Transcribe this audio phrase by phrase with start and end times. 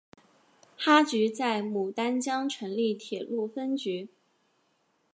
[0.75, 4.09] 哈局在牡丹江成立铁路分局。